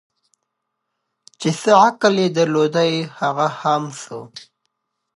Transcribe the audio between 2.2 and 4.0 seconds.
یې درلودی هغه خام